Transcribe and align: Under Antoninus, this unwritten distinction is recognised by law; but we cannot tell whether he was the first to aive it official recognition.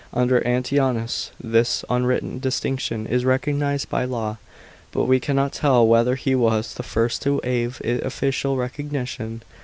Under 0.15 0.41
Antoninus, 0.47 1.29
this 1.39 1.85
unwritten 1.87 2.39
distinction 2.39 3.05
is 3.05 3.23
recognised 3.23 3.87
by 3.87 4.03
law; 4.03 4.37
but 4.91 5.03
we 5.03 5.19
cannot 5.19 5.53
tell 5.53 5.85
whether 5.85 6.15
he 6.15 6.33
was 6.33 6.73
the 6.73 6.81
first 6.81 7.21
to 7.21 7.39
aive 7.43 7.79
it 7.83 8.03
official 8.03 8.57
recognition. 8.57 9.43